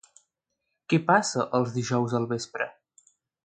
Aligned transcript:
Què 0.93 0.99
passa 1.11 1.47
els 1.59 1.77
dijous 1.77 2.19
al 2.21 2.29
vespre? 2.35 2.71